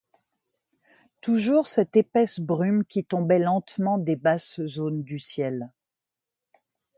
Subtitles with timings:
[1.21, 5.69] Toujours cette épaisse brume qui tombait lentement des basses zones du ciel.